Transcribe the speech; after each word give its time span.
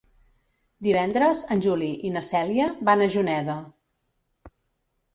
Divendres 0.87 1.43
en 1.57 1.61
Juli 1.67 1.91
i 2.11 2.13
na 2.17 2.25
Cèlia 2.31 2.69
van 2.91 3.07
a 3.07 3.13
Juneda. 3.19 3.63